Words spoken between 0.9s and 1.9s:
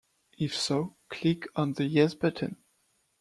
click on the